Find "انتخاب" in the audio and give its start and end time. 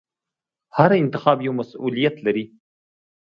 1.01-1.37